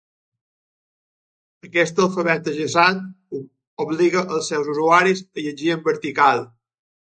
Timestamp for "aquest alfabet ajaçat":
1.67-3.05